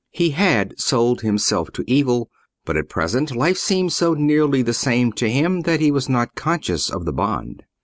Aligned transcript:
He 0.09 0.31
had 0.31 0.79
sold 0.79 1.21
himself 1.21 1.69
to 1.73 1.83
evil, 1.85 2.31
but 2.65 2.75
at 2.75 2.89
present 2.89 3.35
life 3.35 3.57
seemed 3.59 3.93
so 3.93 4.15
nearly 4.15 4.63
the 4.63 4.73
same 4.73 5.11
to 5.11 5.29
him 5.29 5.61
that 5.61 5.79
he 5.79 5.91
was 5.91 6.09
not 6.09 6.33
conscious 6.33 6.89
of 6.89 7.05
the 7.05 7.13
bond. 7.13 7.61